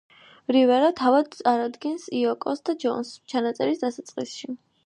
[0.55, 4.55] რივერა თავად წარადგენს იოკოს და ჯონს ჩანაწერის დასაწყისში.